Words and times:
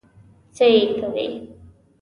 څه 0.55 0.63
یې 0.73 0.81
کوې؟ 0.97 1.25